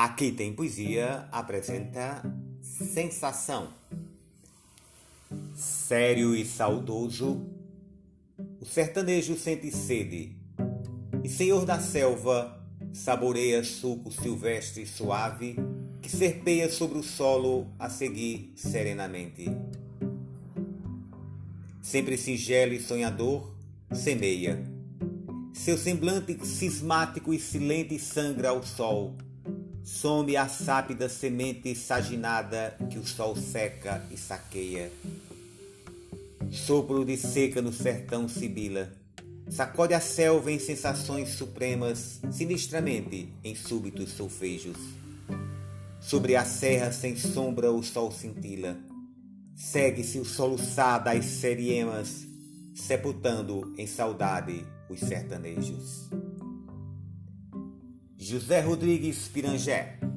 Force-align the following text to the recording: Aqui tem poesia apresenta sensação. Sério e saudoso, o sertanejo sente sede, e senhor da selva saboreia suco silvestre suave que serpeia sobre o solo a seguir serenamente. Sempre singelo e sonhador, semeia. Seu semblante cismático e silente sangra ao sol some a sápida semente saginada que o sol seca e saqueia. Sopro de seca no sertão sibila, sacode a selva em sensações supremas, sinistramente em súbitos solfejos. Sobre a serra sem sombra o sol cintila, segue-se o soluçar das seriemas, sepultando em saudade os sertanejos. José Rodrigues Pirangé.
Aqui 0.00 0.30
tem 0.30 0.52
poesia 0.52 1.26
apresenta 1.32 2.22
sensação. 2.62 3.66
Sério 5.56 6.36
e 6.36 6.44
saudoso, 6.44 7.44
o 8.60 8.64
sertanejo 8.64 9.36
sente 9.36 9.72
sede, 9.72 10.36
e 11.24 11.28
senhor 11.28 11.66
da 11.66 11.80
selva 11.80 12.64
saboreia 12.92 13.64
suco 13.64 14.12
silvestre 14.12 14.86
suave 14.86 15.56
que 16.00 16.08
serpeia 16.08 16.70
sobre 16.70 16.98
o 16.98 17.02
solo 17.02 17.66
a 17.76 17.90
seguir 17.90 18.52
serenamente. 18.54 19.46
Sempre 21.82 22.16
singelo 22.16 22.72
e 22.72 22.80
sonhador, 22.80 23.52
semeia. 23.92 24.62
Seu 25.52 25.76
semblante 25.76 26.38
cismático 26.46 27.34
e 27.34 27.40
silente 27.40 27.98
sangra 27.98 28.50
ao 28.50 28.62
sol 28.62 29.16
some 29.88 30.36
a 30.36 30.46
sápida 30.46 31.08
semente 31.08 31.74
saginada 31.74 32.76
que 32.90 32.98
o 32.98 33.06
sol 33.06 33.34
seca 33.34 34.04
e 34.10 34.18
saqueia. 34.18 34.92
Sopro 36.50 37.06
de 37.06 37.16
seca 37.16 37.62
no 37.62 37.72
sertão 37.72 38.28
sibila, 38.28 38.92
sacode 39.48 39.94
a 39.94 40.00
selva 40.00 40.52
em 40.52 40.58
sensações 40.58 41.30
supremas, 41.30 42.20
sinistramente 42.30 43.32
em 43.42 43.54
súbitos 43.54 44.10
solfejos. 44.10 44.76
Sobre 46.00 46.36
a 46.36 46.44
serra 46.44 46.92
sem 46.92 47.16
sombra 47.16 47.72
o 47.72 47.82
sol 47.82 48.12
cintila, 48.12 48.76
segue-se 49.56 50.18
o 50.18 50.24
soluçar 50.24 51.02
das 51.02 51.24
seriemas, 51.24 52.26
sepultando 52.74 53.74
em 53.78 53.86
saudade 53.86 54.66
os 54.90 55.00
sertanejos. 55.00 56.08
José 58.18 58.60
Rodrigues 58.62 59.30
Pirangé. 59.32 60.07